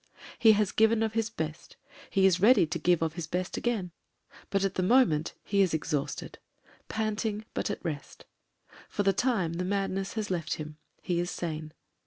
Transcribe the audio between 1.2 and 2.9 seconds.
best; he is ready to